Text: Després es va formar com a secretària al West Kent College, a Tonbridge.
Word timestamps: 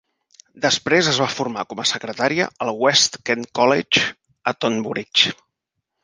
Després 0.63 1.09
es 1.09 1.17
va 1.23 1.27
formar 1.33 1.65
com 1.73 1.81
a 1.83 1.85
secretària 1.89 2.47
al 2.65 2.71
West 2.85 3.19
Kent 3.31 3.45
College, 3.59 4.05
a 4.53 4.55
Tonbridge. 4.65 5.35